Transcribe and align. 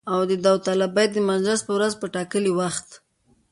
او 0.13 0.19
د 0.29 0.31
داوطلبۍ 0.43 1.05
د 1.11 1.17
مجلس 1.31 1.59
په 1.65 1.71
ورځ 1.77 1.93
په 1.97 2.05
ټاکلي 2.15 2.51
وخت 2.59 2.87